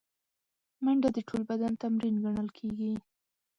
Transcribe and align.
منډه 0.83 1.09
د 1.13 1.17
ټول 1.27 1.41
بدن 1.51 1.71
تمرین 1.83 2.15
ګڼل 2.25 2.49
کېږي 2.57 2.93